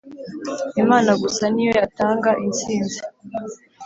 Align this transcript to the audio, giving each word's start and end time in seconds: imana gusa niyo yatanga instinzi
imana 0.81 1.11
gusa 1.21 1.43
niyo 1.53 1.71
yatanga 1.79 2.29
instinzi 2.45 2.99